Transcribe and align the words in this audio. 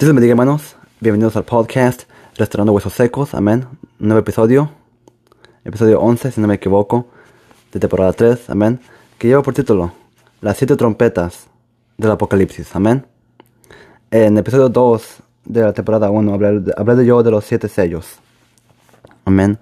Dios 0.00 0.14
bendiga 0.14 0.32
hermanos, 0.32 0.76
bienvenidos 0.98 1.36
al 1.36 1.44
podcast 1.44 2.04
Restaurando 2.34 2.72
Huesos 2.72 2.94
Secos, 2.94 3.34
amén. 3.34 3.66
Nuevo 3.98 4.20
episodio, 4.20 4.70
episodio 5.62 6.00
11 6.00 6.32
si 6.32 6.40
no 6.40 6.48
me 6.48 6.54
equivoco, 6.54 7.08
de 7.70 7.80
temporada 7.80 8.14
3, 8.14 8.48
amén. 8.48 8.80
Que 9.18 9.28
lleva 9.28 9.42
por 9.42 9.52
título 9.52 9.92
Las 10.40 10.56
siete 10.56 10.74
trompetas 10.76 11.48
del 11.98 12.12
Apocalipsis, 12.12 12.74
amén. 12.74 13.04
En 14.10 14.38
episodio 14.38 14.70
2 14.70 15.16
de 15.44 15.60
la 15.60 15.74
temporada 15.74 16.08
1 16.08 16.32
hablé, 16.32 16.96
de 16.96 17.04
yo 17.04 17.22
de 17.22 17.30
los 17.30 17.44
siete 17.44 17.68
sellos, 17.68 18.20
amén. 19.26 19.58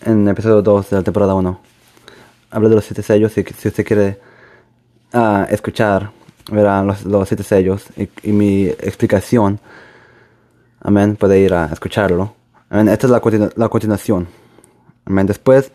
En 0.00 0.26
episodio 0.28 0.62
2 0.62 0.88
de 0.88 0.96
la 0.96 1.02
temporada 1.02 1.34
1 1.34 1.60
hablé 2.52 2.68
de 2.70 2.74
los 2.74 2.86
siete 2.86 3.02
sellos 3.02 3.36
y 3.36 3.42
si 3.42 3.68
usted 3.68 3.84
quiere 3.84 4.18
uh, 5.12 5.44
escuchar 5.50 6.10
verán 6.50 6.86
los, 6.86 7.04
los 7.04 7.28
siete 7.28 7.42
sellos 7.42 7.84
y, 7.96 8.32
mi 8.32 8.66
explicación. 8.66 9.60
Amén. 10.80 11.16
Puede 11.16 11.38
ir 11.38 11.54
a 11.54 11.66
escucharlo. 11.66 12.34
Amén. 12.68 12.88
Esta 12.88 13.06
es 13.06 13.10
la, 13.10 13.50
la 13.56 13.68
continuación. 13.68 14.28
Amén. 15.04 15.26
Después 15.26 15.72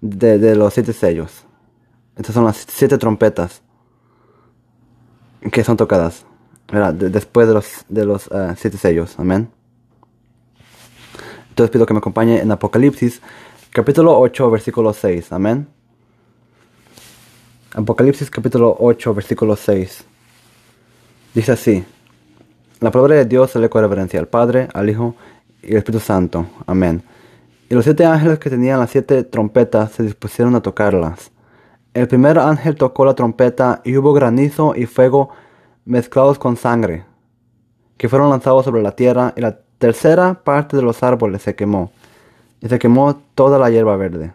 de, 0.00 0.38
de, 0.38 0.54
los 0.56 0.74
siete 0.74 0.92
sellos. 0.92 1.44
Estas 2.16 2.34
son 2.34 2.44
las 2.44 2.66
siete 2.68 2.98
trompetas 2.98 3.62
que 5.50 5.64
son 5.64 5.76
tocadas. 5.76 6.24
después 6.94 7.48
de 7.48 7.54
los, 7.54 7.84
de 7.88 8.04
los 8.04 8.26
uh, 8.28 8.54
siete 8.56 8.78
sellos. 8.78 9.18
Amén. 9.18 9.50
Entonces 11.50 11.70
pido 11.70 11.84
que 11.84 11.92
me 11.92 11.98
acompañe 11.98 12.40
en 12.40 12.50
Apocalipsis 12.50 13.20
capítulo 13.70 14.18
8 14.18 14.50
versículo 14.50 14.92
6. 14.92 15.32
Amén. 15.32 15.68
Apocalipsis 17.74 18.30
capítulo 18.30 18.76
8, 18.80 19.14
versículo 19.14 19.56
6. 19.56 20.04
Dice 21.32 21.52
así. 21.52 21.82
La 22.80 22.90
palabra 22.90 23.14
de 23.14 23.24
Dios 23.24 23.50
se 23.50 23.58
le 23.58 23.68
reverencia 23.68 24.20
al 24.20 24.28
Padre, 24.28 24.68
al 24.74 24.90
Hijo 24.90 25.14
y 25.62 25.70
al 25.70 25.78
Espíritu 25.78 26.04
Santo. 26.04 26.44
Amén. 26.66 27.02
Y 27.70 27.74
los 27.74 27.84
siete 27.84 28.04
ángeles 28.04 28.38
que 28.38 28.50
tenían 28.50 28.78
las 28.78 28.90
siete 28.90 29.24
trompetas 29.24 29.92
se 29.92 30.02
dispusieron 30.02 30.54
a 30.54 30.60
tocarlas. 30.60 31.30
El 31.94 32.08
primer 32.08 32.38
ángel 32.38 32.76
tocó 32.76 33.06
la 33.06 33.14
trompeta 33.14 33.80
y 33.84 33.96
hubo 33.96 34.12
granizo 34.12 34.74
y 34.76 34.84
fuego 34.84 35.30
mezclados 35.86 36.38
con 36.38 36.58
sangre, 36.58 37.06
que 37.96 38.10
fueron 38.10 38.28
lanzados 38.28 38.66
sobre 38.66 38.82
la 38.82 38.92
tierra, 38.92 39.32
y 39.34 39.40
la 39.40 39.58
tercera 39.78 40.34
parte 40.44 40.76
de 40.76 40.82
los 40.82 41.02
árboles 41.02 41.40
se 41.40 41.54
quemó, 41.54 41.90
y 42.60 42.68
se 42.68 42.78
quemó 42.78 43.16
toda 43.34 43.58
la 43.58 43.70
hierba 43.70 43.96
verde. 43.96 44.32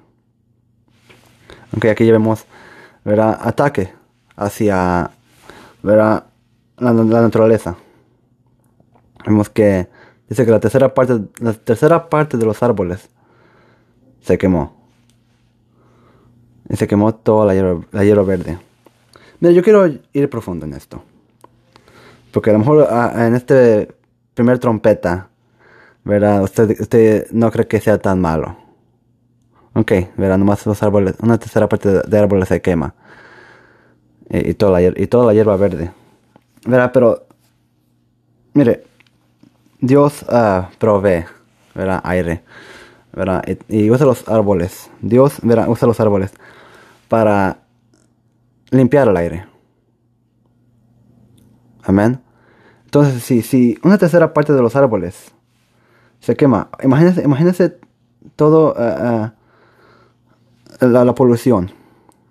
Aunque 1.72 1.92
aquí 1.92 2.10
vemos 2.10 2.48
verá 3.08 3.40
ataque 3.42 3.94
hacia 4.36 5.12
verá 5.82 6.28
la, 6.78 6.92
naturaleza. 6.92 7.78
Vemos 9.26 9.50
que 9.50 9.88
dice 10.28 10.46
que 10.46 10.52
la 10.52 10.60
tercera 10.60 10.94
parte, 10.94 11.22
la 11.40 11.54
tercera 11.54 12.10
parte 12.10 12.38
de 12.38 12.46
los 12.46 12.62
árboles 12.62 13.10
se 14.22 14.38
quemó. 14.38 14.76
Y 16.70 16.76
se 16.76 16.86
quemó 16.86 17.16
toda 17.16 17.46
la 17.46 17.54
hierba, 17.54 17.86
la 17.92 18.22
verde. 18.24 18.60
Mira, 19.40 19.54
yo 19.54 19.64
quiero 19.64 19.88
ir 19.88 20.30
profundo 20.30 20.66
en 20.66 20.74
esto. 20.74 21.02
Porque 22.34 22.50
a 22.50 22.54
lo 22.54 22.60
mejor 22.60 22.90
en 23.16 23.36
este 23.36 23.88
primer 24.34 24.60
trompeta, 24.60 25.30
¿verdad? 26.04 26.44
Usted, 26.44 26.78
usted 26.82 27.28
no 27.32 27.50
cree 27.52 27.68
que 27.68 27.80
sea 27.80 28.00
tan 28.00 28.20
malo. 28.20 28.67
Ok, 29.78 29.92
verá, 30.18 30.40
nomás 30.40 30.66
los 30.66 30.82
árboles, 30.82 31.14
una 31.22 31.38
tercera 31.38 31.70
parte 31.70 32.02
de, 32.02 32.20
árboles 32.20 32.48
se 32.48 32.64
quema. 32.64 32.96
Y, 34.28 34.56
toda 34.56 34.72
la, 34.72 34.82
y 34.82 35.06
toda 35.06 35.28
la 35.28 35.36
hierba 35.36 35.56
verde. 35.56 35.92
Verá, 36.66 36.92
pero, 36.92 37.28
mire, 38.56 38.86
Dios 39.80 40.24
uh, 40.24 40.64
provee, 40.80 41.26
verá, 41.76 42.02
aire. 42.04 42.44
Verá, 43.14 43.44
y, 43.68 43.92
usa 43.92 44.08
los 44.08 44.28
árboles. 44.28 44.90
Dios, 45.00 45.38
verá, 45.44 45.70
usa 45.70 45.88
los 45.88 46.00
árboles 46.00 46.34
para 47.08 47.60
limpiar 48.72 49.08
el 49.08 49.18
aire. 49.18 49.46
Amén. 51.84 52.20
Entonces, 52.86 53.22
si, 53.22 53.44
si 53.44 53.78
una 53.84 54.00
tercera 54.00 54.34
parte 54.34 54.54
de 54.54 54.62
los 54.64 54.76
árboles 54.76 55.32
se 56.20 56.36
quema, 56.36 56.70
imagínese, 56.84 57.22
imagínese 57.22 57.78
todo 58.36 58.74
uh, 58.74 59.37
la, 60.80 61.16
polución. 61.16 61.72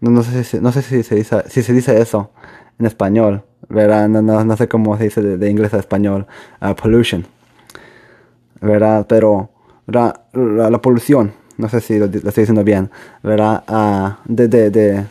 No, 0.01 0.23
sé, 0.23 0.45
si, 0.45 0.61
no 0.61 0.73
sé 0.73 0.83
si, 0.83 1.03
se 1.03 1.15
dice, 1.15 1.43
si 1.49 1.63
se 1.63 1.73
dice 1.73 2.01
eso 2.01 2.31
en 2.79 2.87
español. 2.87 3.45
¿verdad? 3.69 4.09
No, 4.09 4.23
no, 4.23 4.57
sé 4.57 4.69
cómo 4.69 4.97
se 4.97 5.05
dice 5.05 5.23
de, 5.23 5.51
inglés 5.51 5.75
a 5.75 5.79
español. 5.79 6.27
Uh, 6.61 6.75
pollution. 6.75 7.27
¿Verdad? 8.61 9.07
Pero 9.09 9.51
La, 9.87 10.27
la, 10.33 10.81
polución. 10.81 11.33
No 11.59 11.69
sé 11.69 11.81
si 11.81 11.99
lo, 11.99 12.07
estoy 12.07 12.43
diciendo 12.43 12.65
bien. 12.65 12.91
¿Verdad? 13.23 13.65
Uh, 13.69 14.33
de, 14.33 14.49
de, 14.49 14.71
de 14.71 15.07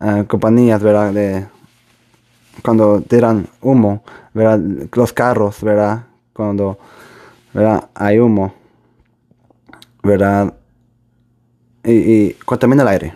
uh, 0.00 0.24
compañías, 0.26 0.82
¿verdad? 0.82 1.12
De, 1.12 1.46
cuando 2.62 3.00
tiran 3.00 3.46
humo, 3.60 4.02
¿verdad? 4.34 4.60
Los 4.92 5.12
carros, 5.12 5.62
¿verdad? 5.62 6.04
Cuando, 6.32 6.78
¿verdad? 7.54 7.88
Hay 7.94 8.18
humo, 8.18 8.54
¿verdad? 10.02 10.54
Y, 11.84 12.32
contamina 12.44 12.82
el 12.82 12.88
aire. 12.88 13.14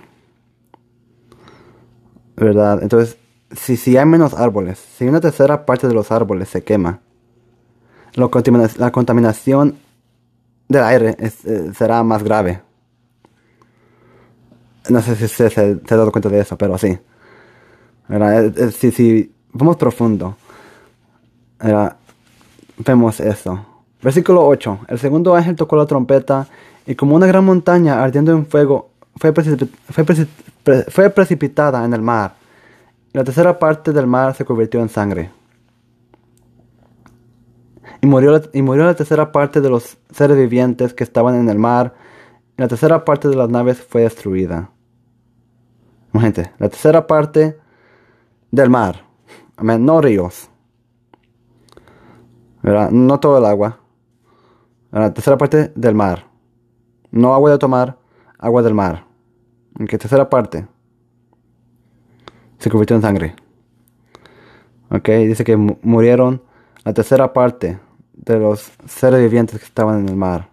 ¿Verdad? 2.37 2.82
Entonces, 2.82 3.16
si, 3.53 3.77
si 3.77 3.97
hay 3.97 4.06
menos 4.06 4.34
árboles, 4.34 4.78
si 4.78 5.06
una 5.06 5.21
tercera 5.21 5.65
parte 5.65 5.88
de 5.88 5.94
los 5.94 6.10
árboles 6.12 6.49
se 6.49 6.62
quema, 6.62 7.00
lo 8.15 8.31
la 8.78 8.93
contaminación 8.93 9.78
del 10.69 10.82
aire 10.82 11.16
eh, 11.19 11.71
será 11.75 12.03
más 12.03 12.22
grave. 12.22 12.62
No 14.88 15.00
sé 15.03 15.16
si 15.16 15.28
se, 15.28 15.50
se, 15.50 15.60
ha 15.60 15.97
dado 15.97 16.12
cuenta 16.12 16.28
de 16.28 16.41
eso, 16.41 16.56
pero 16.56 16.78
sí. 16.78 16.98
¿Verdad? 18.09 18.71
Si, 18.71 18.91
si 18.93 19.34
vamos 19.53 19.77
profundo, 19.77 20.37
vemos 22.78 23.21
eso. 23.21 23.76
Versículo 24.06 24.47
8. 24.47 24.87
El 24.87 25.00
segundo 25.00 25.34
ángel 25.34 25.56
tocó 25.56 25.75
la 25.75 25.84
trompeta 25.84 26.47
y 26.87 26.94
como 26.94 27.17
una 27.17 27.27
gran 27.27 27.44
montaña 27.44 28.05
ardiendo 28.05 28.31
en 28.31 28.47
fuego 28.47 28.91
fue, 29.17 29.33
precipitada 31.11 31.84
en 31.84 31.93
el 31.93 32.03
mar. 32.03 32.37
Y 33.12 33.19
la 33.19 33.25
tercera 33.25 33.59
parte 33.59 33.93
del 33.93 34.06
mar 34.06 34.33
se 34.37 34.45
convirtió 34.45 34.81
en 34.81 34.89
sangre. 34.89 35.33
Y 38.00 38.06
murió, 38.06 38.31
la, 38.31 38.43
y 38.53 38.62
murió 38.62 38.84
la 38.84 38.95
tercera 38.95 39.33
parte 39.33 39.61
de 39.61 39.71
los 39.71 39.99
seres 40.15 40.37
vivientes 40.37 40.95
que 40.95 41.03
estaban 41.03 41.34
en 41.34 41.49
el 41.49 41.59
mar. 41.59 41.93
Y 42.56 42.62
la 42.62 42.69
tercera 42.69 43.05
parte 43.05 43.27
de 43.27 43.34
las 43.34 43.50
naves 43.50 43.83
fue 43.83 44.03
destruida. 44.03 44.71
Gente, 46.12 46.53
la 46.61 46.69
tercera 46.69 47.09
parte 47.09 47.59
del 48.53 48.71
mar. 48.71 49.03
No 49.61 50.00
ríos. 50.00 50.49
No 52.62 53.19
todo 53.19 53.39
el 53.39 53.47
agua. 53.47 53.81
La 55.01 55.12
tercera 55.12 55.37
parte 55.37 55.73
del 55.75 55.95
mar. 55.95 56.27
No 57.11 57.34
agua 57.34 57.51
de 57.51 57.59
tomar, 57.59 57.99
agua 58.39 58.62
del 58.62 58.73
mar. 58.73 59.05
En 59.79 59.87
que 59.87 59.99
tercera 59.99 60.31
parte 60.31 60.67
se 62.59 62.71
convirtió 62.71 62.97
en 62.97 63.03
sangre. 63.03 63.37
Ok, 64.91 65.07
dice 65.09 65.45
que 65.45 65.55
murieron 65.57 66.43
la 66.83 66.95
tercera 66.95 67.34
parte 67.34 67.79
de 68.15 68.39
los 68.39 68.73
seres 68.87 69.21
vivientes 69.21 69.59
que 69.59 69.67
estaban 69.67 70.01
en 70.01 70.09
el 70.09 70.17
mar. 70.17 70.49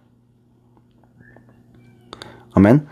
Amén. 2.52 2.86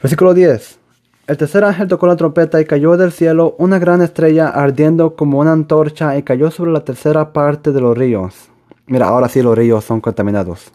Versículo 0.00 0.32
10. 0.32 0.78
El 1.26 1.36
tercer 1.36 1.62
ángel 1.62 1.88
tocó 1.88 2.06
la 2.06 2.16
trompeta 2.16 2.58
y 2.58 2.64
cayó 2.64 2.96
del 2.96 3.12
cielo 3.12 3.54
una 3.58 3.78
gran 3.78 4.00
estrella 4.00 4.48
ardiendo 4.48 5.14
como 5.14 5.40
una 5.40 5.52
antorcha 5.52 6.16
y 6.16 6.22
cayó 6.22 6.50
sobre 6.50 6.72
la 6.72 6.84
tercera 6.84 7.34
parte 7.34 7.70
de 7.72 7.82
los 7.82 7.98
ríos. 7.98 8.51
Mira, 8.86 9.08
ahora 9.08 9.28
sí 9.28 9.42
los 9.42 9.56
ríos 9.56 9.84
son 9.84 10.00
contaminados 10.00 10.72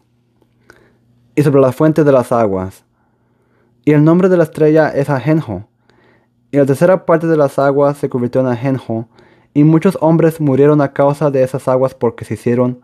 y 1.38 1.44
sobre 1.44 1.62
la 1.62 1.72
fuente 1.72 2.04
de 2.04 2.12
las 2.12 2.32
aguas. 2.32 2.84
Y 3.86 3.92
el 3.92 4.04
nombre 4.04 4.28
de 4.28 4.38
la 4.38 4.44
estrella 4.44 4.90
es 4.90 5.08
Ajenjo. 5.10 5.66
Y 6.52 6.58
la 6.58 6.66
tercera 6.66 7.06
parte 7.06 7.28
de 7.28 7.38
las 7.38 7.60
aguas 7.60 7.98
se 7.98 8.10
convirtió 8.10 8.42
en 8.42 8.48
Ajenjo, 8.48 9.08
y 9.54 9.64
muchos 9.64 9.98
hombres 10.02 10.42
murieron 10.42 10.82
a 10.82 10.94
causa 10.94 11.30
de 11.30 11.44
esas 11.44 11.68
aguas 11.68 11.94
porque 11.94 12.26
se 12.26 12.34
hicieron 12.34 12.82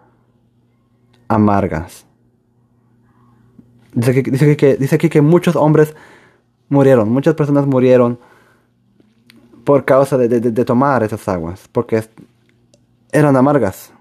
amargas. 1.28 2.06
Dice 3.94 4.12
aquí, 4.12 4.22
dice 4.22 4.58
que, 4.58 4.76
dice 4.76 4.96
aquí 4.96 5.10
que 5.10 5.22
muchos 5.22 5.56
hombres 5.56 5.96
murieron, 6.70 7.10
muchas 7.10 7.34
personas 7.34 7.66
murieron 7.66 8.20
por 9.64 9.84
causa 9.86 10.18
de, 10.18 10.28
de 10.28 10.66
tomar 10.66 11.02
esas 11.02 11.28
aguas, 11.28 11.68
porque 11.72 12.04
eran 13.12 13.36
amargas. 13.36 13.93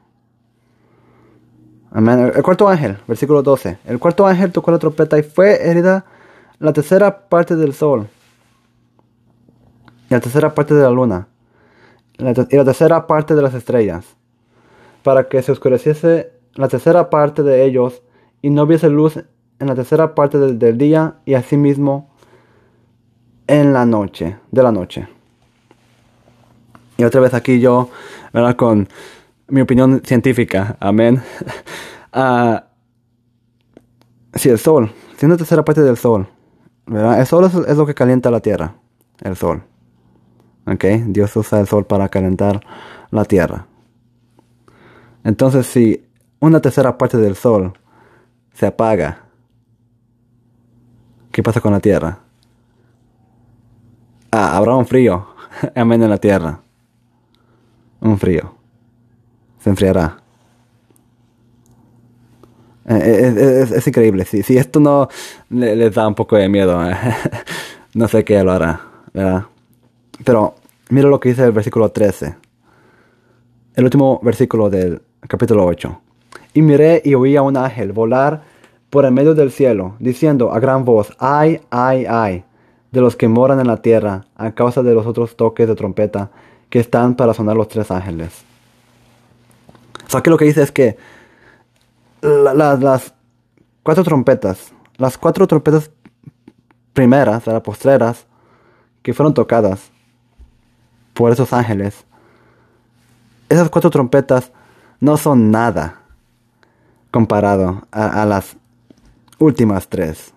Amén. 1.94 2.32
El 2.34 2.42
cuarto 2.42 2.68
ángel, 2.68 2.96
versículo 3.06 3.42
12. 3.42 3.78
El 3.84 3.98
cuarto 3.98 4.26
ángel 4.26 4.50
tocó 4.50 4.70
la 4.70 4.78
trompeta 4.78 5.18
y 5.18 5.22
fue 5.22 5.68
herida 5.68 6.06
la 6.58 6.72
tercera 6.72 7.28
parte 7.28 7.54
del 7.54 7.74
sol. 7.74 8.08
Y 10.08 10.14
la 10.14 10.20
tercera 10.20 10.54
parte 10.54 10.74
de 10.74 10.82
la 10.82 10.90
luna. 10.90 11.28
Y 12.18 12.24
la 12.24 12.64
tercera 12.64 13.06
parte 13.06 13.34
de 13.34 13.42
las 13.42 13.54
estrellas. 13.54 14.06
para 15.02 15.28
que 15.28 15.42
se 15.42 15.50
oscureciese 15.50 16.32
la 16.54 16.68
tercera 16.68 17.10
parte 17.10 17.42
de 17.42 17.64
ellos 17.64 18.02
y 18.40 18.50
no 18.50 18.62
hubiese 18.62 18.88
luz 18.88 19.16
en 19.58 19.66
la 19.66 19.74
tercera 19.74 20.14
parte 20.14 20.38
del, 20.38 20.78
día 20.78 21.14
y 21.24 21.34
asimismo 21.34 22.10
en 23.46 23.72
la 23.72 23.84
noche, 23.84 24.36
de 24.50 24.62
la 24.62 24.72
noche. 24.72 25.08
Y 26.96 27.04
otra 27.04 27.20
vez 27.20 27.34
aquí 27.34 27.60
yo, 27.60 27.88
¿verdad? 28.32 28.56
Con 28.56 28.88
mi 29.52 29.60
opinión 29.60 30.00
científica, 30.04 30.76
amén. 30.80 31.22
Ah, 32.14 32.66
si 34.34 34.50
el 34.50 34.58
sol, 34.58 34.92
si 35.16 35.24
una 35.24 35.38
tercera 35.38 35.64
parte 35.64 35.80
del 35.80 35.96
sol, 35.96 36.28
¿verdad? 36.84 37.18
El 37.18 37.26
sol 37.26 37.46
es, 37.46 37.74
lo 37.74 37.86
que 37.86 37.94
calienta 37.94 38.30
la 38.30 38.40
tierra, 38.40 38.74
el 39.22 39.34
sol. 39.34 39.62
¿Ok? 40.66 40.84
Dios 41.06 41.34
usa 41.34 41.58
el 41.60 41.66
sol 41.66 41.86
para 41.86 42.10
calentar 42.10 42.60
la 43.10 43.24
tierra. 43.24 43.66
Entonces, 45.24 45.66
si 45.66 46.06
una 46.38 46.60
tercera 46.60 46.98
parte 46.98 47.16
del 47.16 47.34
sol 47.34 47.72
se 48.52 48.66
apaga, 48.66 49.24
¿qué 51.30 51.42
pasa 51.42 51.62
con 51.62 51.72
la 51.72 51.80
tierra? 51.80 52.18
Ah, 54.30 54.54
habrá 54.54 54.76
un 54.76 54.84
frío, 54.84 55.28
amén, 55.74 56.02
en 56.02 56.10
la 56.10 56.18
tierra. 56.18 56.60
Un 58.02 58.18
frío. 58.18 58.61
Se 59.62 59.70
enfriará. 59.70 60.18
Eh, 62.88 63.32
eh, 63.36 63.66
es, 63.76 63.86
increíble. 63.86 64.24
Si, 64.24 64.56
esto 64.56 64.80
no 64.80 65.08
les 65.50 65.94
da 65.94 66.08
un 66.08 66.14
poco 66.14 66.36
de 66.36 66.48
miedo, 66.48 66.80
no 67.94 68.08
sé 68.08 68.24
qué 68.24 68.42
lo 68.42 68.52
hará, 68.52 68.80
¿verdad? 69.12 69.44
Pero 70.24 70.56
mira 70.90 71.08
lo 71.08 71.20
que 71.20 71.28
dice 71.28 71.44
el 71.44 71.52
versículo 71.52 71.90
13. 71.90 72.34
El 73.74 73.84
último 73.84 74.20
versículo 74.22 74.68
del 74.68 75.00
capítulo 75.28 75.64
8. 75.64 76.00
Y 76.54 76.62
miré 76.62 77.00
y 77.04 77.14
oí 77.14 77.36
a 77.36 77.42
un 77.42 77.56
ángel 77.56 77.92
volar 77.92 78.42
por 78.90 79.04
el 79.04 79.12
medio 79.12 79.34
del 79.34 79.52
cielo, 79.52 79.94
diciendo 80.00 80.52
a 80.52 80.58
gran 80.58 80.84
voz, 80.84 81.14
ay, 81.18 81.60
ay, 81.70 82.04
ay, 82.06 82.44
de 82.90 83.00
los 83.00 83.16
que 83.16 83.28
moran 83.28 83.60
en 83.60 83.68
la 83.68 83.80
tierra, 83.80 84.26
a 84.34 84.52
causa 84.52 84.82
de 84.82 84.92
los 84.92 85.06
otros 85.06 85.36
toques 85.36 85.66
de 85.66 85.74
trompeta 85.74 86.30
que 86.68 86.80
están 86.80 87.14
para 87.14 87.32
sonar 87.32 87.56
los 87.56 87.68
tres 87.68 87.90
ángeles. 87.90 88.44
Sea, 90.12 90.22
que 90.22 90.28
lo 90.28 90.36
que 90.36 90.44
dice 90.44 90.62
es 90.62 90.70
que 90.70 90.98
las 92.20 93.14
cuatro 93.82 94.04
trompetas, 94.04 94.74
las 94.98 95.16
cuatro 95.16 95.46
trompetas 95.46 95.90
primeras, 96.92 97.46
las 97.46 97.62
postreras, 97.62 98.26
que 99.02 99.14
fueron 99.14 99.32
tocadas 99.32 99.90
por 101.14 101.32
esos 101.32 101.54
ángeles, 101.54 102.04
esas 103.48 103.70
cuatro 103.70 103.88
trompetas 103.88 104.52
no 105.00 105.16
son 105.16 105.50
nada 105.50 106.02
comparado 107.10 107.86
a, 107.90 108.26
las 108.26 108.54
últimas 109.38 109.88
tres. 109.88 110.34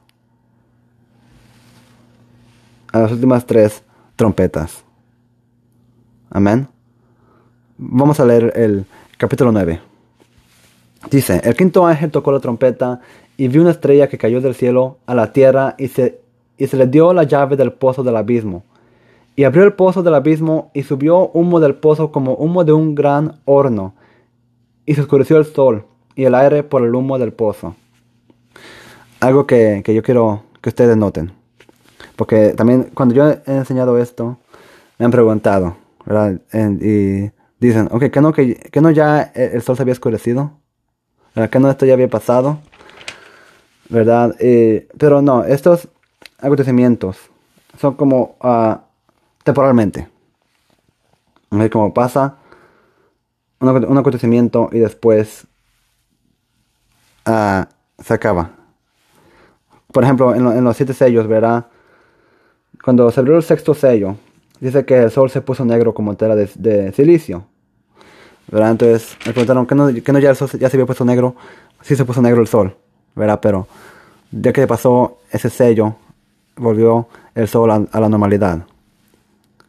A 2.93 2.99
las 2.99 3.11
últimas 3.11 3.45
tres 3.45 3.83
trompetas. 4.15 4.85
Amén. 6.29 6.69
Vamos 7.77 8.21
a 8.21 8.25
leer 8.25 8.53
el 8.55 8.85
capítulo 9.17 9.51
9. 9.51 9.79
Dice, 11.09 11.41
el 11.43 11.55
quinto 11.55 11.85
ángel 11.85 12.11
tocó 12.11 12.31
la 12.31 12.39
trompeta 12.39 12.99
y 13.37 13.47
vi 13.47 13.59
una 13.59 13.71
estrella 13.71 14.07
que 14.07 14.17
cayó 14.17 14.41
del 14.41 14.55
cielo 14.55 14.97
a 15.05 15.15
la 15.15 15.31
tierra 15.31 15.75
y 15.77 15.87
se, 15.87 16.19
y 16.57 16.67
se 16.67 16.77
le 16.77 16.87
dio 16.87 17.13
la 17.13 17.23
llave 17.23 17.55
del 17.55 17.71
pozo 17.73 18.03
del 18.03 18.17
abismo. 18.17 18.63
Y 19.35 19.43
abrió 19.43 19.63
el 19.63 19.73
pozo 19.73 20.03
del 20.03 20.15
abismo 20.15 20.71
y 20.73 20.83
subió 20.83 21.29
humo 21.29 21.59
del 21.59 21.75
pozo 21.75 22.11
como 22.11 22.33
humo 22.35 22.63
de 22.63 22.73
un 22.73 22.95
gran 22.95 23.39
horno. 23.45 23.93
Y 24.85 24.95
se 24.95 25.01
oscureció 25.01 25.37
el 25.37 25.45
sol 25.45 25.85
y 26.15 26.23
el 26.23 26.35
aire 26.35 26.63
por 26.63 26.83
el 26.83 26.95
humo 26.95 27.19
del 27.19 27.33
pozo. 27.33 27.75
Algo 29.19 29.45
que, 29.45 29.83
yo 29.85 30.03
quiero 30.03 30.43
que 30.61 30.69
ustedes 30.69 30.95
noten. 30.95 31.31
Porque 32.15 32.53
también 32.55 32.91
cuando 32.93 33.13
yo 33.13 33.29
he 33.29 33.41
enseñado 33.45 33.97
esto, 33.97 34.37
me 34.97 35.05
han 35.05 35.11
preguntado, 35.11 35.75
¿verdad? 36.05 36.39
y 36.81 37.29
dicen, 37.59 37.89
ok, 37.91 38.09
¿que 38.11 38.21
no, 38.21 38.33
que, 38.33 38.55
que 38.55 38.81
no 38.81 38.91
ya 38.91 39.21
el 39.33 39.61
sol 39.61 39.75
se 39.75 39.81
había 39.81 39.93
oscurecido? 39.93 40.51
que 41.51 41.59
no 41.59 41.69
esto 41.69 41.85
ya 41.85 41.93
había 41.93 42.07
pasado, 42.07 42.59
¿verdad? 43.89 44.35
Eh, 44.39 44.87
pero 44.97 45.21
no, 45.21 45.43
estos 45.43 45.89
acontecimientos 46.39 47.17
son 47.77 47.95
como 47.95 48.37
uh, 48.41 48.77
temporalmente. 49.43 50.07
Como 51.71 51.93
pasa 51.93 52.37
un, 53.59 53.97
acontecimiento 53.97 54.69
y 54.71 54.79
después 54.79 55.45
uh, 57.27 57.63
se 58.01 58.13
acaba. 58.13 58.51
Por 59.91 60.03
ejemplo, 60.03 60.35
en, 60.35 60.63
los 60.63 60.75
siete 60.75 60.93
sellos, 60.93 61.27
¿verdad? 61.27 61.67
Cuando 62.83 63.09
se 63.11 63.19
abrió 63.19 63.37
el 63.37 63.43
sexto 63.43 63.73
sello, 63.73 64.17
dice 64.65 64.85
que 64.85 65.03
el 65.03 65.11
sol 65.11 65.29
se 65.29 65.41
puso 65.41 65.65
negro 65.65 65.93
como 65.93 66.15
tela 66.15 66.35
de 66.35 66.91
silicio. 66.93 67.45
¿verdad? 68.47 68.71
Entonces 68.71 69.17
me 69.25 69.33
preguntaron 69.33 69.65
que 69.65 69.75
no, 69.75 69.87
que 69.93 70.13
no 70.13 70.19
ya 70.19 70.35
se 70.35 70.65
había 70.65 70.85
puesto 70.85 71.05
negro. 71.05 71.35
Sí 71.81 71.95
se 71.95 72.05
puso 72.05 72.21
negro 72.21 72.41
el 72.41 72.47
sol, 72.47 72.75
¿verdad? 73.15 73.39
Pero 73.41 73.67
ya 74.31 74.51
que 74.53 74.67
pasó 74.67 75.19
ese 75.31 75.49
sello, 75.49 75.95
volvió 76.55 77.07
el 77.33 77.47
sol 77.47 77.71
a, 77.71 77.99
la 77.99 78.09
normalidad. 78.09 78.65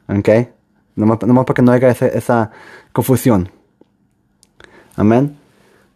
¿Ok? 0.08 0.28
Nomás, 0.94 1.18
para 1.18 1.54
que 1.54 1.62
no 1.62 1.72
haya 1.72 1.90
esa 1.90 2.50
confusión. 2.92 3.50
Amén. 4.94 5.36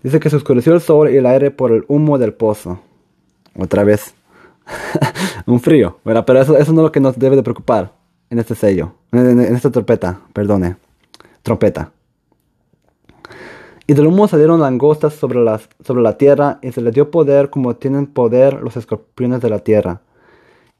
Dice 0.02 0.20
que 0.20 0.28
se 0.28 0.36
oscureció 0.36 0.74
el 0.74 0.80
sol 0.80 1.10
y 1.10 1.16
el 1.16 1.26
aire 1.26 1.50
por 1.50 1.72
el 1.72 1.84
humo 1.88 2.18
del 2.18 2.34
pozo. 2.34 2.80
Otra 3.56 3.84
vez. 3.84 4.14
un 5.46 5.60
frío, 5.60 5.98
¿verdad? 6.04 6.24
Pero 6.26 6.40
eso, 6.42 6.52
no 6.52 6.58
es 6.58 6.68
lo 6.68 6.92
que 6.92 7.00
nos 7.00 7.18
debe 7.18 7.36
de 7.36 7.42
preocupar 7.42 7.99
en 8.30 8.38
este 8.38 8.54
sello. 8.54 8.92
En, 9.12 9.40
esta 9.40 9.70
trompeta, 9.70 10.20
perdone. 10.32 10.76
Trompeta. 11.42 11.90
Y 13.86 13.94
del 13.94 14.06
humo 14.06 14.28
salieron 14.28 14.60
langostas 14.60 15.14
sobre, 15.14 15.40
las, 15.40 15.68
sobre 15.84 16.00
la 16.00 16.16
tierra, 16.16 16.60
y 16.62 16.70
se 16.70 16.80
les 16.80 16.94
dio 16.94 17.10
poder 17.10 17.50
como 17.50 17.74
tienen 17.74 18.06
poder 18.06 18.62
los 18.62 18.76
escorpiones 18.76 19.40
de 19.40 19.50
la 19.50 19.58
tierra. 19.58 20.00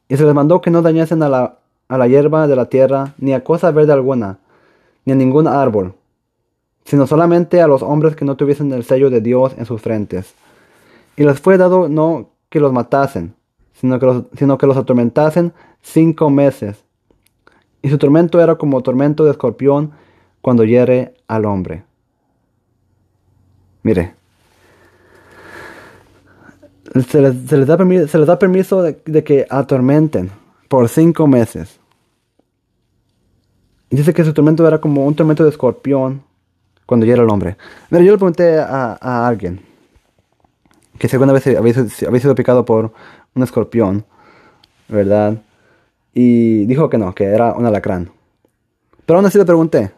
Y 0.08 0.16
se 0.16 0.24
les 0.24 0.32
mandó 0.32 0.60
que 0.60 0.70
no 0.70 0.80
dañasen 0.80 1.22
a 1.24 1.28
la, 1.28 1.58
a 1.88 1.98
la 1.98 2.06
hierba 2.06 2.46
de 2.46 2.54
la 2.54 2.66
tierra, 2.66 3.14
ni 3.18 3.34
a 3.34 3.42
cosa 3.42 3.72
verde 3.72 3.92
alguna, 3.92 4.38
ni 5.04 5.12
a 5.12 5.16
ningún 5.16 5.48
árbol, 5.48 5.94
sino 6.84 7.06
solamente 7.08 7.60
a 7.60 7.66
los 7.66 7.82
hombres 7.82 8.14
que 8.14 8.24
no 8.24 8.36
tuviesen 8.36 8.72
el 8.72 8.84
sello 8.84 9.10
de 9.10 9.20
Dios 9.20 9.54
en 9.58 9.66
sus 9.66 9.82
frentes. 9.82 10.34
Y 11.16 11.24
les 11.24 11.40
fue 11.40 11.58
dado 11.58 11.88
no 11.88 12.30
que 12.48 12.60
los 12.60 12.72
matasen, 12.72 13.34
sino 13.72 13.98
que 13.98 14.24
sino 14.36 14.56
que 14.56 14.66
los 14.66 14.76
atormentasen 14.76 15.52
cinco 15.82 16.30
meses. 16.30 16.84
Y 17.82 17.88
su 17.88 17.98
tormento 17.98 18.40
era 18.40 18.56
como 18.56 18.82
tormento 18.82 19.24
de 19.24 19.30
escorpión 19.30 19.92
cuando 20.40 20.64
hiere 20.64 21.14
al 21.28 21.44
hombre. 21.44 21.84
Mire. 23.82 24.14
Se 27.08 27.20
les, 27.20 27.66
da, 27.66 28.38
permiso, 28.38 28.82
de, 28.82 29.24
que 29.24 29.46
atormenten 29.48 30.30
por 30.68 30.88
cinco 30.88 31.28
meses. 31.28 31.78
Dice 33.90 34.12
que 34.12 34.24
su 34.24 34.34
tormento 34.34 34.66
era 34.66 34.80
como 34.80 35.06
un 35.06 35.14
tormento 35.14 35.44
de 35.44 35.50
escorpión 35.50 36.22
cuando 36.86 37.06
ya 37.06 37.14
el 37.14 37.30
hombre. 37.30 37.56
Mira, 37.90 38.04
yo 38.04 38.10
le 38.10 38.18
pregunté 38.18 38.58
a, 38.58 39.26
alguien 39.26 39.60
que 40.98 41.08
si 41.08 41.14
alguna 41.14 41.32
vez 41.32 41.46
había, 41.46 42.20
sido 42.20 42.34
picado 42.34 42.64
por 42.64 42.92
un 43.34 43.42
escorpión, 43.42 44.04
¿verdad? 44.88 45.40
Y 46.12 46.66
dijo 46.66 46.88
que 46.88 46.98
no, 46.98 47.14
que 47.14 47.24
era 47.24 47.52
un 47.54 47.66
alacrán. 47.66 48.10
Pero 49.06 49.18
aún 49.18 49.26
así 49.26 49.38
le 49.38 49.44
pregunté, 49.44 49.92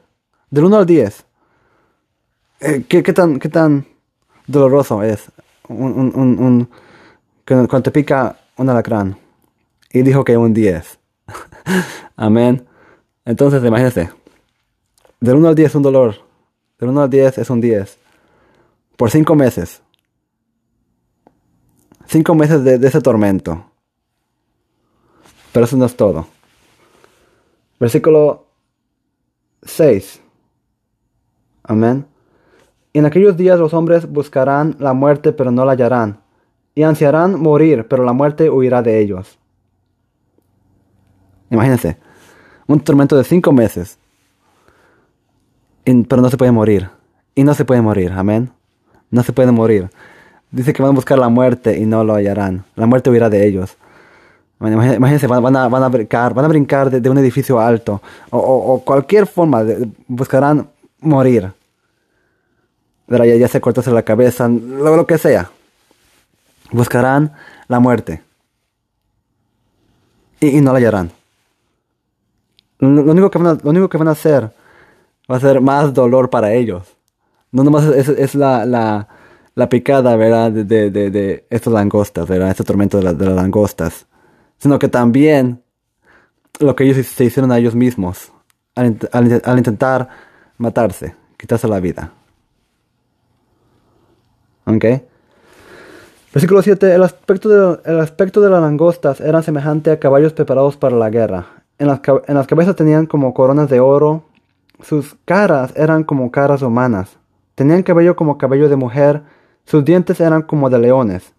del 0.50 0.64
1 0.64 0.76
al 0.76 0.86
10, 0.86 1.26
eh, 2.60 2.84
¿qué, 2.88 3.02
tan, 3.12 3.38
¿Qué 3.38 3.48
tan 3.48 3.86
doloroso 4.46 5.02
es 5.02 5.30
un, 5.68 6.12
un, 6.14 6.38
un, 6.38 6.68
cuando 7.44 7.82
te 7.82 7.90
pica 7.90 8.36
un 8.56 8.68
alacrán? 8.68 9.16
Y 9.90 10.02
dijo 10.02 10.24
que 10.24 10.36
un 10.36 10.54
10. 10.54 10.98
Amén. 12.16 12.66
Entonces, 13.24 13.64
imagínense. 13.64 14.10
Del 15.20 15.36
1 15.36 15.48
al 15.48 15.54
10 15.54 15.70
es 15.70 15.74
un 15.74 15.82
dolor. 15.82 16.14
Del 16.78 16.90
1 16.90 17.02
al 17.02 17.10
10 17.10 17.38
es 17.38 17.50
un 17.50 17.60
10. 17.60 17.98
Por 18.96 19.10
5 19.10 19.34
meses. 19.34 19.82
5 22.06 22.34
meses 22.34 22.64
de, 22.64 22.78
de 22.78 22.88
ese 22.88 23.00
tormento. 23.00 23.71
Pero 25.52 25.64
eso 25.64 25.76
no 25.76 25.84
es 25.84 25.96
todo. 25.96 26.26
Versículo 27.78 28.46
6. 29.62 30.20
Amén. 31.64 32.06
En 32.94 33.06
aquellos 33.06 33.36
días 33.36 33.58
los 33.58 33.72
hombres 33.72 34.10
buscarán 34.10 34.76
la 34.78 34.92
muerte, 34.92 35.32
pero 35.32 35.50
no 35.50 35.64
la 35.64 35.72
hallarán, 35.72 36.20
y 36.74 36.82
ansiarán 36.82 37.40
morir, 37.40 37.86
pero 37.88 38.04
la 38.04 38.12
muerte 38.12 38.50
huirá 38.50 38.82
de 38.82 39.00
ellos. 39.00 39.38
Imagínense, 41.50 41.96
un 42.66 42.80
tormento 42.80 43.16
de 43.16 43.24
cinco 43.24 43.52
meses, 43.52 43.98
pero 45.84 46.22
no 46.22 46.30
se 46.30 46.36
puede 46.36 46.52
morir. 46.52 46.90
y 47.34 47.44
no 47.44 47.54
se 47.54 47.64
puede 47.64 47.80
morir, 47.80 48.12
amén. 48.12 48.50
No 49.10 49.22
se 49.22 49.32
puede 49.32 49.52
morir. 49.52 49.90
Dice 50.50 50.74
que 50.74 50.82
van 50.82 50.92
a 50.92 50.94
buscar 50.94 51.18
la 51.18 51.30
muerte 51.30 51.78
y 51.78 51.86
no 51.86 52.04
lo 52.04 52.14
hallarán. 52.14 52.64
La 52.76 52.86
muerte 52.86 53.08
huirá 53.08 53.30
de 53.30 53.46
ellos. 53.46 53.78
Imagínense, 54.68 55.26
van, 55.26 55.56
a, 55.56 55.68
van 55.68 55.82
a 55.82 55.88
brincar, 55.88 56.34
van 56.34 56.44
a 56.44 56.48
brincar 56.48 56.88
de, 56.88 57.10
un 57.10 57.18
edificio 57.18 57.58
alto 57.58 58.00
o, 58.30 58.80
cualquier 58.84 59.26
forma, 59.26 59.64
de, 59.64 59.88
buscarán 60.06 60.68
morir. 61.00 61.52
Ya, 63.08 63.24
ya 63.24 63.48
se 63.48 63.60
cortase 63.60 63.90
la 63.90 64.02
cabeza, 64.02 64.48
lo, 64.48 64.96
lo 64.96 65.06
que 65.06 65.18
sea. 65.18 65.50
Buscarán 66.70 67.32
la 67.66 67.80
muerte. 67.80 68.22
Y, 70.40 70.60
no 70.60 70.72
la 70.72 70.78
hallarán. 70.78 71.10
Lo, 72.78 73.02
único 73.02 73.30
que 73.30 73.38
van 73.38 73.46
a, 73.48 73.58
lo 73.62 73.70
único 73.70 73.88
que 73.88 73.98
van 73.98 74.08
a 74.08 74.12
hacer 74.12 74.50
va 75.30 75.36
a 75.36 75.40
ser 75.40 75.60
más 75.60 75.92
dolor 75.92 76.30
para 76.30 76.52
ellos. 76.52 76.96
No 77.50 77.64
nomás 77.64 77.84
es, 77.86 78.34
la, 78.34 78.64
la, 79.54 79.68
picada, 79.68 80.16
¿verdad? 80.16 80.52
De, 80.52 80.64
de, 80.64 81.10
de, 81.10 81.46
estas 81.50 81.72
langostas, 81.72 82.28
¿verdad? 82.28 82.50
Este 82.50 82.64
tormento 82.64 83.00
de, 83.00 83.12
de 83.12 83.26
las 83.26 83.34
langostas 83.34 84.06
sino 84.62 84.78
que 84.78 84.86
también 84.86 85.60
lo 86.60 86.76
que 86.76 86.84
ellos 86.84 87.04
se 87.04 87.24
hicieron 87.24 87.50
a 87.50 87.58
ellos 87.58 87.74
mismos 87.74 88.32
al, 88.76 89.58
intentar 89.58 90.08
matarse, 90.56 91.16
quitarse 91.36 91.66
la 91.66 91.80
vida. 91.80 92.12
¿Ok? 94.64 94.84
Versículo 96.32 96.62
7. 96.62 96.94
El 96.94 97.02
aspecto, 97.02 97.48
de, 97.48 98.00
aspecto 98.00 98.40
de 98.40 98.50
las 98.50 98.60
langostas 98.60 99.20
eran 99.20 99.42
semejante 99.42 99.90
a 99.90 99.98
caballos 99.98 100.32
preparados 100.32 100.76
para 100.76 100.94
la 100.94 101.10
guerra. 101.10 101.64
En 101.80 101.88
las, 101.88 102.00
en 102.28 102.34
las 102.36 102.46
cabezas 102.46 102.76
tenían 102.76 103.06
como 103.06 103.34
coronas 103.34 103.68
de 103.68 103.80
oro. 103.80 104.26
Sus 104.80 105.16
caras 105.24 105.72
eran 105.74 106.04
como 106.04 106.30
caras 106.30 106.62
humanas. 106.62 107.18
Tenían 107.56 107.82
cabello 107.82 108.14
como 108.14 108.38
cabello 108.38 108.68
de 108.68 108.76
mujer. 108.76 109.24
Sus 109.64 109.84
dientes 109.84 110.20
eran 110.20 110.42
como 110.42 110.70
de 110.70 110.78
leones. 110.78 111.32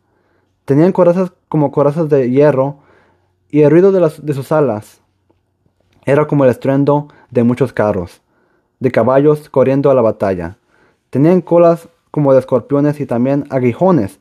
Tenían 0.65 0.91
corazas 0.91 1.31
como 1.47 1.71
corazas 1.71 2.09
de 2.09 2.29
hierro 2.29 2.82
y 3.53 3.61
el 3.61 3.69
ruido 3.69 3.91
de, 3.91 4.33
sus 4.33 4.51
alas 4.51 4.99
era 6.05 6.25
como 6.25 6.43
el 6.43 6.49
estruendo 6.49 7.09
de 7.29 7.43
muchos 7.43 7.71
carros, 7.71 8.19
de 8.79 8.89
caballos 8.89 9.47
corriendo 9.47 9.91
a 9.91 9.93
la 9.93 10.01
batalla. 10.01 10.57
Tenían 11.11 11.39
colas 11.41 11.87
como 12.09 12.33
de 12.33 12.39
escorpiones 12.39 12.99
y 12.99 13.05
también 13.05 13.45
aguijones. 13.51 14.19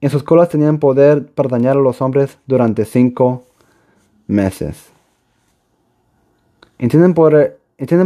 En 0.00 0.08
sus 0.08 0.22
colas 0.22 0.50
tenían 0.50 0.78
poder 0.78 1.26
para 1.26 1.48
dañar 1.48 1.76
a 1.76 1.80
los 1.80 2.00
hombres 2.00 2.38
durante 2.46 2.84
cinco 2.84 3.42
meses. 4.28 4.92
Entienden 6.78 7.12
por, 7.12 7.58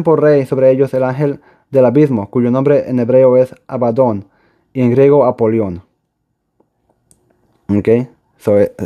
por 0.03 0.23
rey 0.23 0.47
sobre 0.47 0.71
ellos 0.71 0.95
el 0.95 1.05
ángel 1.05 1.41
del 1.71 1.85
abismo, 1.85 2.31
cuyo 2.31 2.51
nombre 2.51 2.89
en 2.89 3.01
hebreo 3.01 3.37
es 3.37 3.55
Abadón 3.67 4.25
y 4.73 4.81
en 4.81 4.93
griego 4.93 5.27
Apolión. 5.27 5.83
¿Ok? 7.69 7.89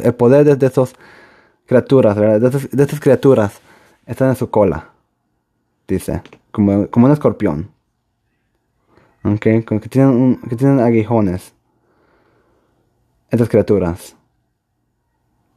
el 0.02 0.14
poder 0.16 0.59
de 0.59 0.66
estos 0.66 0.97
criaturas, 1.73 2.17
¿verdad? 2.17 2.52
De 2.71 2.83
estas, 2.83 3.00
criaturas 3.00 3.61
están 4.07 4.29
en 4.29 4.37
su 4.37 4.50
cola, 4.50 4.91
dice, 5.88 6.23
como, 6.50 6.87
como 6.88 7.07
un 7.07 7.12
escorpión. 7.12 7.71
¿Ok? 9.25 9.41
que 9.41 9.88
tienen, 9.88 10.41
que 10.49 10.57
tienen 10.57 10.81
aguijones. 10.81 11.55
Estas 13.31 13.49
criaturas. 13.49 14.14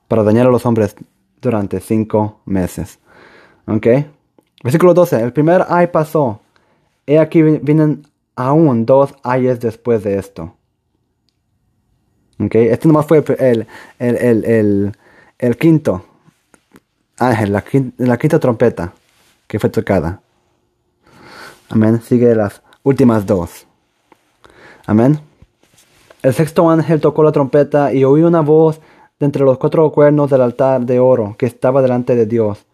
Para 0.07 0.23
dañar 0.23 0.47
a 0.47 0.51
los 0.51 0.65
hombres 0.65 0.95
durante 1.41 1.81
cinco 1.81 2.39
meses. 2.45 2.99
¿Ok? 3.67 3.87
Versículo 4.63 4.93
12. 4.93 5.21
El 5.21 5.33
primer 5.33 5.65
ay 5.67 5.87
pasó. 5.87 6.39
He 7.07 7.19
aquí 7.19 7.41
vienen 7.41 8.03
aún 8.35 8.85
dos 8.85 9.15
ayes 9.23 9.59
después 9.59 10.03
de 10.03 10.17
esto. 10.17 10.55
¿Ok? 12.39 12.55
Este 12.55 12.87
nomás 12.87 13.07
fue 13.07 13.23
el, 13.39 13.67
el, 13.99 14.17
el, 14.17 14.45
el 14.45 14.91
el 15.39 15.57
quinto 15.57 16.05
ángel, 17.17 17.51
la, 17.51 18.17
quinta, 18.17 18.39
trompeta 18.39 18.93
que 19.47 19.59
fue 19.59 19.69
tocada. 19.69 20.21
Amén. 21.69 22.01
Sigue 22.01 22.35
las 22.35 22.61
últimas 22.83 23.25
dos. 23.25 23.65
Amén. 24.85 25.19
El 26.21 26.33
sexto 26.33 26.69
ángel 26.69 27.01
tocó 27.01 27.23
la 27.23 27.31
trompeta 27.31 27.93
y 27.93 28.03
oí 28.03 28.21
una 28.23 28.41
voz 28.41 28.79
de 29.19 29.25
entre 29.25 29.43
los 29.43 29.57
cuatro 29.57 29.91
cuernos 29.91 30.29
del 30.29 30.41
altar 30.41 30.81
de 30.85 30.99
oro 30.99 31.35
que 31.37 31.45
estaba 31.45 31.81
delante 31.81 32.15
de 32.15 32.25
Dios, 32.25 32.65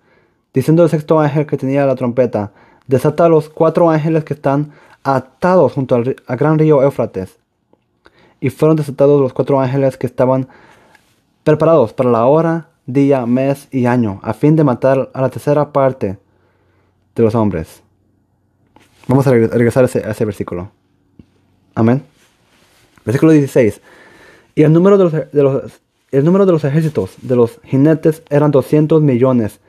diciendo 0.54 0.84
el 0.84 0.90
sexto 0.90 1.20
ángel 1.20 1.46
que 1.46 1.58
tenía 1.58 1.86
la 1.86 1.96
trompeta, 1.96 2.52
desata 2.88 3.26
a 3.26 3.30
los 3.30 3.50
cuatro 3.50 3.90
ángeles 3.90 4.24
que 4.24 4.34
están 4.34 4.72
atados 5.04 5.74
junto 5.74 5.96
al, 5.96 6.16
al 6.26 6.38
gran 6.38 6.58
río 6.60 6.82
Éufrates. 6.82 7.38
Y 8.40 8.50
fueron 8.50 8.76
desatados 8.76 9.22
los 9.22 9.34
cuatro 9.34 9.60
ángeles 9.60 9.98
que 9.98 10.08
estaban 10.08 10.48
preparados 11.44 11.94
para 11.94 12.10
la 12.10 12.26
hora, 12.26 12.70
día, 12.86 13.26
mes 13.26 13.68
y 13.72 13.86
año, 13.86 14.20
a 14.24 14.34
fin 14.34 14.56
de 14.56 14.64
matar 14.64 15.10
a 15.14 15.22
la 15.22 15.30
tercera 15.30 15.72
parte 15.72 16.18
de 17.16 17.24
los 17.24 17.36
hombres. 17.36 17.82
Vamos 19.08 19.26
a 19.28 19.32
regresar 19.32 19.84
a 19.84 19.88
ese, 19.88 20.26
versículo. 20.26 20.72
Amén. 21.76 22.04
Versículo 23.04 23.32
16. 23.32 23.82
Y 24.56 24.64
el 24.64 24.72
número 24.74 24.98
de 24.98 25.04
los, 25.04 25.14
de 25.14 25.44
los, 25.44 25.82
el 26.12 26.26
número 26.26 26.46
de 26.46 26.52
los 26.52 26.64
ejércitos 26.64 27.16
de 27.22 27.36
los 27.36 27.60
jinetes 27.64 28.22
eran 28.30 28.52
200 28.52 29.02
millones. 29.02 29.60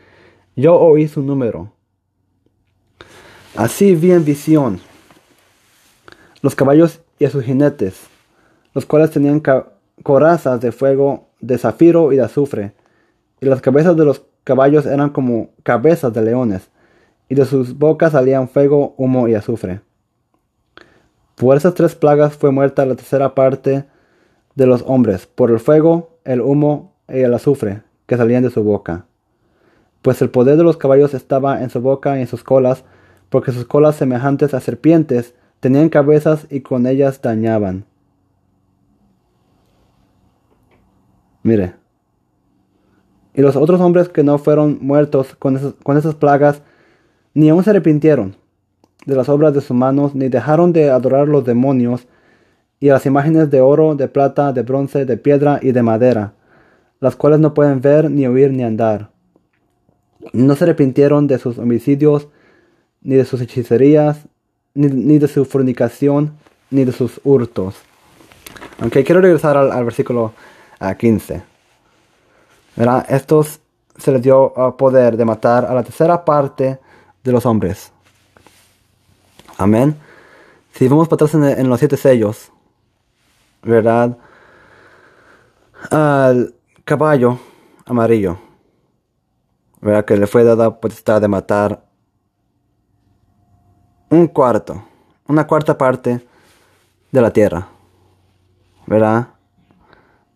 Yo 0.55 0.79
oí 0.79 1.09
su 1.09 1.23
número. 1.23 1.73
Así 3.57 3.95
vi 3.95 4.13
en 4.13 4.25
visión 4.25 4.81
los 6.43 6.55
caballos 6.55 7.01
y 7.19 7.25
a 7.25 7.31
sus 7.31 7.45
jinetes, 7.45 8.01
los 8.75 8.85
cuales 8.85 9.13
tenían 9.13 9.41
corazas 10.03 10.61
de 10.61 10.73
fuego 10.73 11.29
de 11.43 11.59
zafiro 11.59 12.13
y 12.13 12.17
de 12.17 12.23
azufre, 12.23 12.73
y 13.41 13.47
las 13.47 13.61
cabezas 13.61 13.97
de 13.97 14.07
los 14.07 14.23
caballos 14.45 14.87
eran 14.87 15.11
como 15.11 15.51
cabezas 15.63 16.15
de 16.15 16.23
leones, 16.23 16.71
y 17.29 17.35
de 17.35 17.45
sus 17.45 17.77
bocas 17.77 18.13
salían 18.13 18.49
fuego, 18.49 18.95
humo 18.97 19.29
y 19.29 19.35
azufre. 19.35 19.81
Por 21.37 21.57
esas 21.57 21.75
tres 21.75 21.95
plagas 21.95 22.37
fue 22.37 22.51
muerta 22.51 22.87
la 22.87 22.95
tercera 22.95 23.35
parte 23.35 23.85
de 24.55 24.67
los 24.67 24.83
hombres, 24.87 25.27
por 25.27 25.51
el 25.51 25.61
fuego, 25.61 26.19
el 26.25 26.41
humo 26.41 26.95
y 27.09 27.19
el 27.21 27.35
azufre 27.35 27.83
que 28.07 28.17
salían 28.17 28.43
de 28.43 28.51
su 28.51 28.63
boca. 28.63 29.07
Pues 30.03 30.21
el 30.23 30.31
poder 30.31 30.57
de 30.57 30.65
los 30.65 30.77
caballos 30.77 31.15
estaba 31.15 31.63
en 31.63 31.71
su 31.71 31.81
boca 31.81 32.19
y 32.19 32.23
en 32.23 32.27
sus 32.27 32.45
colas, 32.45 32.85
porque 33.31 33.53
sus 33.53 33.65
colas 33.65 33.97
semejantes 33.97 34.55
a 34.55 34.61
serpientes 34.61 35.35
tenían 35.61 35.89
cabezas 35.89 36.47
y 36.51 36.61
con 36.61 36.87
ellas 36.87 37.23
dañaban. 37.23 37.87
Mire. 41.43 41.75
Y 43.35 43.41
los 43.41 43.57
otros 43.57 43.81
hombres 43.81 44.09
que 44.09 44.23
no 44.23 44.39
fueron 44.39 44.79
muertos 44.81 45.35
con, 45.39 45.57
esas 45.57 46.15
plagas, 46.15 46.63
ni 47.35 47.49
aún 47.49 47.65
se 47.65 47.71
arrepintieron 47.71 48.37
de 49.07 49.17
las 49.17 49.29
obras 49.29 49.55
de 49.55 49.61
sus 49.61 49.77
manos, 49.77 50.15
ni 50.15 50.29
dejaron 50.29 50.73
de 50.73 50.91
adorar 50.91 51.29
los 51.29 51.45
demonios 51.45 52.07
y 52.79 52.89
las 52.89 53.07
imágenes 53.07 53.51
de 53.51 53.61
oro, 53.61 53.95
de 53.95 54.09
plata, 54.09 54.53
de 54.53 54.63
bronce, 54.63 55.07
de 55.07 55.17
piedra 55.17 55.59
y 55.63 55.73
de 55.73 55.83
madera, 55.83 56.35
las 57.01 57.17
cuales 57.17 57.41
no 57.41 57.55
pueden 57.55 57.81
ver, 57.81 58.11
ni 58.11 58.27
oír, 58.27 58.53
ni 58.53 58.63
andar. 58.63 59.11
No 60.33 60.55
se 60.55 60.65
arrepintieron 60.65 61.27
de 61.27 61.39
sus 61.39 61.59
homicidios, 61.59 62.29
ni 63.01 63.17
de 63.17 63.25
sus 63.25 63.41
hechicerías, 63.41 64.27
ni, 64.75 65.19
de 65.19 65.27
su 65.27 65.45
fornicación, 65.45 66.33
ni 66.71 66.85
de 66.85 66.93
sus 66.93 67.21
hurtos. 67.25 67.77
Aunque 68.79 69.05
quiero 69.05 69.21
regresar 69.21 69.57
al 69.57 69.85
versículo 69.85 70.33
a 70.83 70.95
15. 70.95 71.43
¿Verdad? 72.77 73.07
Estos 73.09 73.61
se 73.97 74.11
les 74.11 74.23
dio 74.23 74.53
uh, 74.57 74.77
poder 74.77 75.17
de 75.17 75.25
matar 75.25 75.65
a 75.65 75.75
la 75.75 75.83
tercera 75.83 76.25
parte 76.25 76.81
de 77.23 77.33
los 77.33 77.47
hombres. 77.47 77.93
Amén. 79.59 79.97
Si 80.73 80.89
vamos 80.89 81.09
para 81.09 81.25
atrás 81.25 81.35
en, 81.35 81.69
los 81.69 81.79
siete 81.79 81.97
sellos, 81.97 82.51
¿verdad? 83.63 84.17
Al 85.91 86.55
caballo 86.85 87.39
amarillo, 87.85 88.39
¿verdad? 89.81 90.05
Que 90.05 90.17
le 90.17 90.27
fue 90.27 90.43
dada 90.45 90.81
potestad 90.81 91.21
de 91.21 91.29
matar 91.29 91.85
un 94.09 94.27
cuarto, 94.29 94.83
una 95.29 95.47
cuarta 95.47 95.77
parte 95.77 96.27
de 97.11 97.21
la 97.21 97.31
tierra, 97.31 97.69
¿verdad? 98.87 99.32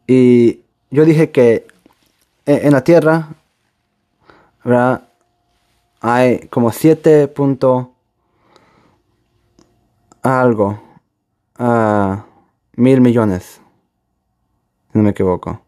Y 0.07 0.61
yo 0.91 1.05
dije 1.05 1.31
que 1.31 1.67
en 2.47 2.73
la 2.73 2.85
Tierra, 2.85 3.29
Hay 6.01 6.49
como 6.49 6.71
7 6.71 7.29
punto 7.29 7.93
algo, 10.23 10.79
uh, 11.59 12.17
mil 12.77 13.01
millones, 13.01 13.61
si 14.93 14.99
no 14.99 15.05
me 15.05 15.11
equivoco. 15.11 15.61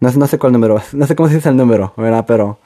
No, 0.00 0.10
no, 0.10 0.26
sé 0.26 0.38
cuál 0.38 0.52
número, 0.52 0.80
no 0.92 1.06
sé 1.06 1.14
cómo 1.14 1.28
se 1.28 1.36
dice 1.36 1.48
el 1.50 1.56
número, 1.56 1.92
¿verdad? 1.96 2.24
Pero 2.26 2.58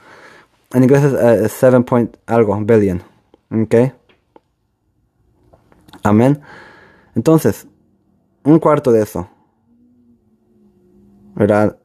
en 0.72 0.84
inglés 0.84 1.04
es 1.04 1.52
7 1.52 1.76
eh, 1.76 1.80
point 1.80 2.16
algo, 2.26 2.56
billion, 2.60 3.02
¿ok? 3.50 3.92
Amén. 6.02 6.40
Entonces, 7.14 7.66
un 8.44 8.58
cuarto 8.58 8.92
de 8.92 9.02
eso, 9.02 9.28
¿verdad? 11.34 11.76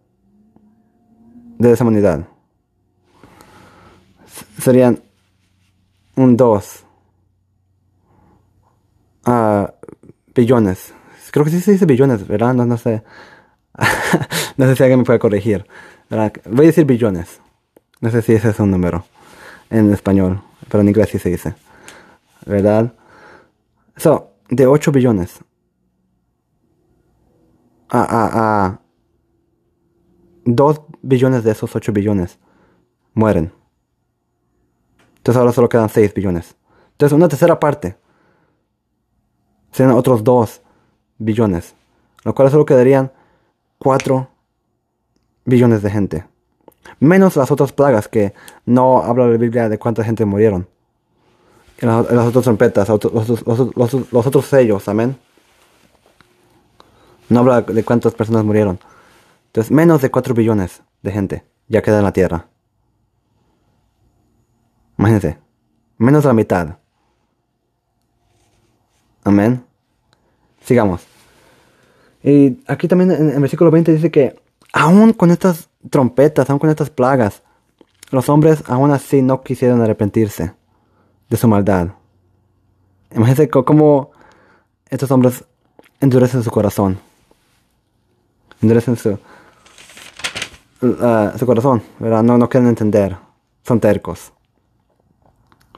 De 1.57 1.71
esa 1.71 1.83
humanidad. 1.83 2.27
Serían 4.59 5.01
un 6.15 6.37
2 6.37 6.85
a 9.25 9.73
billones. 10.35 10.93
Creo 11.31 11.45
que 11.45 11.51
sí 11.51 11.61
se 11.61 11.71
dice 11.71 11.85
billones, 11.85 12.27
¿verdad? 12.27 12.53
No, 12.53 12.65
no 12.65 12.77
sé. 12.77 13.03
no 14.57 14.65
sé 14.65 14.75
si 14.75 14.83
alguien 14.83 14.99
me 14.99 15.05
puede 15.05 15.19
corregir. 15.19 15.65
Voy 16.09 16.65
a 16.65 16.67
decir 16.67 16.85
billones. 16.85 17.39
No 18.01 18.09
sé 18.09 18.21
si 18.21 18.33
ese 18.33 18.49
es 18.49 18.59
un 18.59 18.71
número 18.71 19.05
en 19.69 19.93
español, 19.93 20.41
pero 20.69 20.81
en 20.81 20.89
inglés 20.89 21.09
sí 21.09 21.19
se 21.19 21.29
dice. 21.29 21.53
¿Verdad? 22.45 22.93
So, 23.97 24.31
de 24.49 24.65
8 24.65 24.91
billones 24.91 25.39
a, 27.89 28.01
a, 28.01 28.29
a 28.65 28.79
2 30.45 30.81
billones 31.01 31.43
de 31.43 31.51
esos 31.51 31.75
8 31.75 31.91
billones 31.91 32.39
mueren. 33.13 33.51
Entonces 35.17 35.39
ahora 35.39 35.51
solo 35.51 35.69
quedan 35.69 35.89
6 35.89 36.13
billones. 36.13 36.55
Entonces 36.91 37.15
una 37.15 37.27
tercera 37.27 37.59
parte 37.59 37.97
serían 39.71 39.95
otros 39.95 40.23
2 40.23 40.61
billones. 41.17 41.75
Lo 42.23 42.33
cual 42.33 42.49
solo 42.51 42.65
quedarían 42.65 43.11
4 43.77 44.29
billones 45.45 45.81
de 45.81 45.89
gente. 45.89 46.25
Menos 46.99 47.35
las 47.35 47.51
otras 47.51 47.71
plagas 47.71 48.07
que 48.07 48.33
no 48.65 49.03
habla 49.03 49.27
la 49.27 49.37
Biblia 49.37 49.69
de 49.69 49.77
cuánta 49.77 50.03
gente 50.03 50.25
murieron. 50.25 50.67
En 51.79 51.87
las, 51.87 52.27
otras 52.27 52.43
trompetas, 52.43 52.89
los, 52.89 54.25
otros 54.25 54.45
sellos, 54.45 54.87
amén. 54.89 55.17
No 57.29 57.39
habla 57.39 57.61
de 57.61 57.83
cuántas 57.83 58.13
personas 58.13 58.43
murieron. 58.43 58.79
Entonces, 59.49 59.71
menos 59.71 60.01
de 60.01 60.11
4 60.11 60.35
billones 60.35 60.83
de 61.01 61.11
gente 61.11 61.45
ya 61.67 61.81
queda 61.81 61.97
en 61.97 62.03
la 62.03 62.13
tierra. 62.13 62.47
Imagínense, 64.97 65.39
menos 65.97 66.23
de 66.23 66.27
la 66.27 66.33
mitad. 66.33 66.77
Amén. 69.23 69.63
Sigamos. 70.61 71.07
Y 72.21 72.59
aquí 72.67 72.87
también 72.87 73.11
en 73.11 73.29
el 73.31 73.39
versículo 73.39 73.71
20 73.71 73.93
dice 73.93 74.11
que 74.11 74.39
aún 74.71 75.13
con 75.13 75.31
estas 75.31 75.69
trompetas, 75.89 76.49
aún 76.49 76.59
con 76.59 76.69
estas 76.69 76.91
plagas, 76.91 77.41
los 78.11 78.29
hombres 78.29 78.63
aún 78.67 78.91
así 78.91 79.21
no 79.21 79.41
quisieron 79.41 79.81
arrepentirse 79.81 80.53
de 81.27 81.37
su 81.37 81.47
maldad. 81.47 81.89
Imagínense 83.11 83.49
cómo 83.49 84.11
estos 84.89 85.09
hombres 85.09 85.43
endurecen 85.99 86.43
su 86.43 86.51
corazón. 86.51 86.99
Endurecen 88.61 88.95
su, 88.95 89.17
uh, 90.81 91.37
su 91.37 91.45
corazón, 91.45 91.81
¿verdad? 91.99 92.23
No, 92.23 92.37
no 92.37 92.49
quieren 92.49 92.69
entender. 92.69 93.15
Son 93.63 93.79
tercos. 93.79 94.31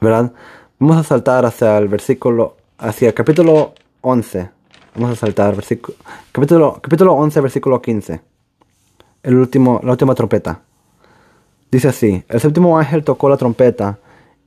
¿Verdad? 0.00 0.32
Vamos 0.78 0.96
a 0.96 1.02
saltar 1.04 1.44
hacia 1.44 1.78
el 1.78 1.88
versículo, 1.88 2.56
hacia 2.78 3.08
el 3.08 3.14
capítulo 3.14 3.74
11. 4.00 4.50
Vamos 4.94 5.12
a 5.12 5.16
saltar, 5.16 5.54
versículo, 5.54 5.96
capítulo, 6.32 6.80
capítulo 6.82 7.14
11, 7.14 7.40
versículo 7.40 7.80
15. 7.80 8.20
El 9.22 9.36
último, 9.36 9.80
la 9.82 9.92
última 9.92 10.14
trompeta. 10.14 10.60
Dice 11.70 11.88
así, 11.88 12.22
el 12.28 12.40
séptimo 12.40 12.78
ángel 12.78 13.02
tocó 13.04 13.30
la 13.30 13.36
trompeta 13.36 13.98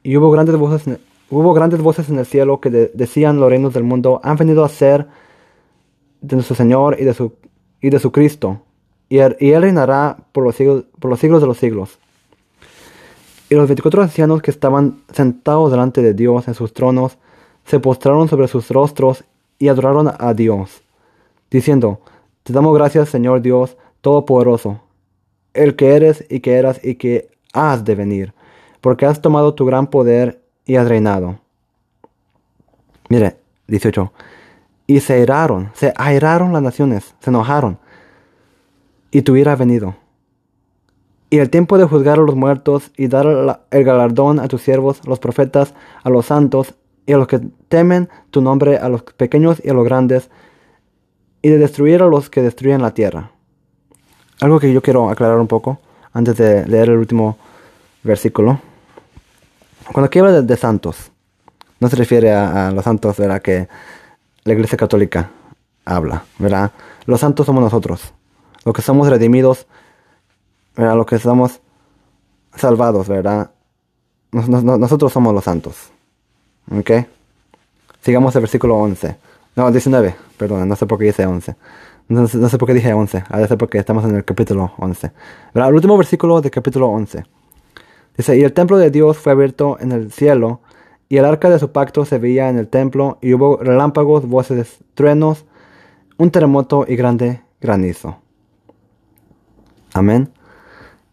y 0.04 0.16
hubo 0.18 0.30
grandes 0.30 0.56
voces, 0.58 1.00
hubo 1.32 1.54
grandes 1.54 1.82
voces 1.82 2.10
en 2.10 2.20
el 2.20 2.26
cielo 2.28 2.62
que 2.62 2.70
decían 2.70 3.40
los 3.40 3.50
reinos 3.50 3.74
del 3.74 3.84
mundo 3.84 4.20
han 4.24 4.38
venido 4.38 4.64
a 4.64 4.70
ser 4.70 5.08
de 6.22 6.36
nuestro 6.36 6.56
Señor 6.56 6.98
y 7.00 7.04
de 7.04 7.14
su, 7.14 7.34
y 7.82 7.90
de 7.90 7.98
su 7.98 8.12
Cristo, 8.12 8.62
y 9.10 9.20
él, 9.20 9.36
y 9.40 9.54
reinará 9.54 10.18
por 10.32 10.44
los, 10.44 10.56
siglos, 10.56 10.86
por 11.00 11.10
los 11.10 11.20
siglos 11.20 11.42
de 11.42 11.48
los 11.48 11.58
siglos. 11.58 12.00
Y 13.50 13.56
los 13.56 13.68
veinticuatro 13.68 14.02
ancianos 14.02 14.42
que 14.42 14.52
estaban 14.52 15.02
sentados 15.14 15.72
delante 15.72 16.02
de 16.02 16.14
Dios 16.14 16.48
en 16.48 16.56
sus 16.56 16.74
tronos 16.74 17.18
se 17.66 17.80
postraron 17.80 18.28
sobre 18.28 18.48
sus 18.48 18.70
rostros 18.70 19.24
y 19.60 19.68
adoraron 19.68 20.12
a 20.18 20.34
Dios, 20.34 20.82
diciendo, 21.50 22.00
Te 22.44 22.54
damos 22.54 22.76
gracias, 22.76 23.10
Señor 23.10 23.42
Dios 23.42 23.78
Todopoderoso, 24.02 24.82
el 25.54 25.76
que 25.76 25.96
eres 25.96 26.26
y 26.30 26.40
que 26.40 26.56
eras 26.58 26.80
y 26.84 26.96
que 26.96 27.30
has 27.54 27.86
de 27.86 27.96
venir, 27.96 28.34
porque 28.82 29.06
has 29.06 29.22
tomado 29.22 29.56
tu 29.56 29.66
gran 29.66 29.88
poder 29.88 30.42
y 30.66 30.76
has 30.76 30.88
reinado. 30.88 31.40
Mire, 33.10 33.38
18. 33.68 34.12
Y 34.88 35.00
se 35.00 35.14
airaron, 35.14 35.72
se 35.74 35.94
airaron 35.96 36.54
las 36.54 36.62
naciones, 36.62 37.16
se 37.20 37.30
enojaron, 37.30 37.80
y 39.16 39.22
tu 39.22 39.38
ira 39.38 39.56
venido. 39.56 39.96
Y 41.30 41.38
el 41.38 41.50
tiempo 41.50 41.78
de 41.78 41.86
juzgar 41.86 42.20
a 42.20 42.22
los 42.22 42.36
muertos 42.36 42.92
y 42.98 43.08
dar 43.08 43.62
el 43.72 43.84
galardón 43.86 44.42
a 44.42 44.50
tus 44.50 44.62
siervos, 44.62 45.00
los 45.08 45.20
profetas, 45.20 45.74
a 46.04 46.10
los 46.10 46.26
santos 46.26 46.74
y 47.06 47.14
a 47.14 47.18
los 47.18 47.30
que 47.30 47.40
temen 47.70 48.10
tu 48.30 48.42
nombre, 48.42 48.76
a 48.78 48.90
los 48.90 49.04
pequeños 49.04 49.62
y 49.64 49.70
a 49.70 49.74
los 49.74 49.86
grandes, 49.86 50.30
y 51.42 51.48
de 51.48 51.58
destruir 51.58 52.02
a 52.02 52.08
los 52.08 52.30
que 52.30 52.42
destruyen 52.42 52.82
la 52.82 52.94
tierra. 52.94 53.32
Algo 54.42 54.60
que 54.60 54.74
yo 54.74 54.82
quiero 54.82 55.10
aclarar 55.10 55.40
un 55.40 55.48
poco 55.48 55.80
antes 56.12 56.36
de 56.36 56.68
leer 56.68 56.90
el 56.90 56.98
último 56.98 57.38
versículo. 58.04 58.60
Cuando 59.94 60.08
aquí 60.08 60.20
habla 60.20 60.42
de, 60.42 60.58
santos, 60.58 61.10
no 61.80 61.88
se 61.88 61.96
refiere 61.96 62.34
a, 62.34 62.70
los 62.72 62.84
santos 62.84 63.16
¿verdad? 63.16 63.42
que 63.42 63.70
la 64.44 64.52
Iglesia 64.52 64.78
Católica 64.78 65.30
habla, 65.86 66.26
¿verdad? 66.38 66.72
Los 67.06 67.22
santos 67.22 67.46
somos 67.46 67.64
nosotros, 67.64 68.14
los 68.66 68.74
que 68.74 68.82
somos 68.82 69.08
redimidos, 69.08 69.68
¿verdad? 70.76 70.98
Los 70.98 71.06
que 71.06 71.20
somos 71.20 71.62
salvados, 72.56 73.08
¿verdad? 73.08 73.52
nosotros 74.32 75.14
somos 75.14 75.34
los 75.34 75.46
santos. 75.46 75.92
¿Ok? 76.70 76.92
Sigamos 78.02 78.36
el 78.36 78.42
versículo 78.42 78.76
11. 78.76 79.16
No, 79.56 79.72
19, 79.72 80.16
perdón, 80.38 80.68
no 80.68 80.76
sé 80.76 80.86
por 80.86 81.00
qué 81.00 81.06
dice 81.06 81.26
11. 81.26 81.56
No, 82.08 82.28
sé 82.28 82.58
por 82.58 82.68
qué 82.68 82.74
dije 82.74 82.94
11, 82.94 83.24
a 83.30 83.40
veces 83.40 83.58
porque 83.58 83.80
estamos 83.80 84.04
en 84.06 84.16
el 84.16 84.26
capítulo 84.26 84.74
11. 84.78 85.12
¿Verdad? 85.54 85.70
El 85.70 85.76
último 85.76 85.98
versículo 85.98 86.42
del 86.42 86.52
capítulo 86.52 86.90
11. 86.90 87.24
Dice, 88.18 88.38
y 88.38 88.44
el 88.44 88.54
templo 88.54 88.78
de 88.78 88.92
Dios 88.92 89.18
fue 89.18 89.32
abierto 89.32 89.78
en 89.80 89.92
el 89.92 90.12
cielo, 90.12 90.60
y 91.10 91.18
el 91.18 91.26
arca 91.26 91.50
de 91.50 91.58
su 91.58 91.72
pacto 91.72 92.06
se 92.06 92.20
veía 92.20 92.50
en 92.50 92.58
el 92.58 92.68
templo, 92.68 93.18
y 93.22 93.34
hubo 93.34 93.58
relámpagos, 93.58 94.28
voces, 94.28 94.78
truenos, 94.94 95.46
un 96.18 96.30
terremoto 96.30 96.86
y 96.88 96.96
grande 96.96 97.42
granizo. 97.60 98.18
Amén. 99.96 100.30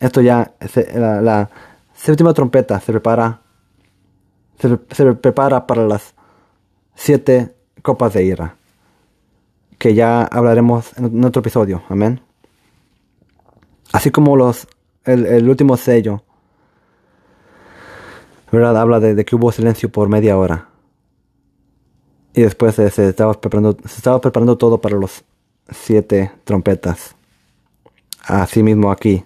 Esto 0.01 0.21
ya, 0.23 0.55
la, 0.93 1.49
séptima 1.95 2.35
trompeta 2.35 2.81
se 2.81 2.91
prepara 2.91 3.41
se, 4.59 5.15
prepara 5.15 5.69
para 5.69 5.87
las 5.87 6.15
siete 6.97 7.55
copas 7.83 8.13
de 8.15 8.25
ira, 8.25 8.57
que 9.79 9.95
ya 9.95 10.25
hablaremos 10.25 10.99
en 10.99 11.25
otro 11.25 11.41
episodio, 11.41 11.85
amén. 11.89 12.21
Así 13.93 14.11
como 14.11 14.37
los, 14.37 14.67
el, 15.05 15.49
último 15.49 15.77
sello, 15.77 16.25
¿verdad? 18.51 18.77
Habla 18.77 18.99
de, 18.99 19.25
que 19.25 19.37
hubo 19.37 19.53
silencio 19.53 19.93
por 19.93 20.09
media 20.09 20.37
hora. 20.37 20.71
Y 22.35 22.43
después 22.43 22.75
se, 22.75 22.87
estaba 22.87 23.35
preparando, 23.35 23.77
se 23.85 23.97
estaba 23.97 24.21
preparando 24.21 24.59
todo 24.59 24.81
para 24.81 24.97
los 24.97 25.23
siete 25.71 26.33
trompetas. 26.43 27.15
Así 28.25 28.63
mismo 28.63 28.91
aquí. 28.91 29.25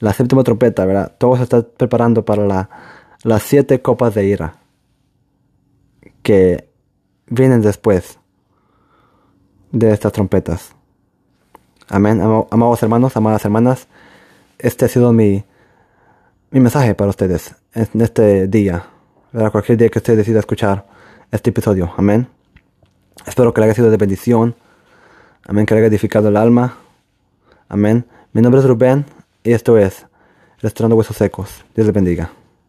La 0.00 0.12
séptima 0.12 0.42
trompeta, 0.44 0.84
¿verdad? 0.84 1.14
Todo 1.18 1.36
se 1.36 1.44
está 1.44 1.62
preparando 1.62 2.24
para 2.24 2.44
la, 2.46 2.70
las 3.22 3.42
siete 3.42 3.80
copas 3.80 4.14
de 4.14 4.26
ira 4.26 4.56
que 6.22 6.68
vienen 7.26 7.62
después 7.62 8.18
de 9.72 9.92
estas 9.92 10.12
trompetas. 10.12 10.74
Amén, 11.88 12.20
amados 12.50 12.82
hermanos, 12.82 13.16
amadas 13.16 13.44
hermanas. 13.44 13.88
Este 14.58 14.86
ha 14.86 14.88
sido 14.88 15.12
mi, 15.12 15.44
mi 16.50 16.60
mensaje 16.60 16.94
para 16.94 17.10
ustedes 17.10 17.54
en 17.74 18.00
este 18.00 18.48
día. 18.48 18.86
Para 19.32 19.50
cualquier 19.50 19.76
día 19.78 19.88
que 19.88 19.98
usted 19.98 20.16
decida 20.16 20.38
escuchar 20.38 20.86
este 21.30 21.50
episodio. 21.50 21.92
Amén. 21.96 22.28
Espero 23.26 23.52
que 23.52 23.60
le 23.60 23.66
haya 23.66 23.74
sido 23.74 23.90
de 23.90 23.96
bendición. 23.96 24.54
Amén, 25.46 25.66
que 25.66 25.74
le 25.74 25.80
haya 25.80 25.88
edificado 25.88 26.28
el 26.28 26.36
alma. 26.36 26.78
Amén. 27.68 28.06
Mi 28.34 28.42
nombre 28.42 28.60
es 28.60 28.66
Rubén 28.66 29.04
y 29.44 29.52
esto 29.52 29.78
es 29.78 30.06
Restaurando 30.58 30.96
Huesos 30.96 31.16
Secos. 31.16 31.64
Dios 31.72 31.86
le 31.86 31.92
bendiga. 31.92 32.32